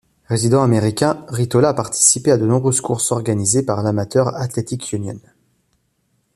Résident 0.27 0.63
américain, 0.63 1.23
Ritola 1.29 1.69
a 1.69 1.73
participé 1.75 2.31
à 2.31 2.39
de 2.39 2.47
nombreuses 2.47 2.81
courses 2.81 3.11
organisées 3.11 3.61
par 3.61 3.83
l'Amateur 3.83 4.35
Athletic 4.35 4.93
Union. 4.93 5.19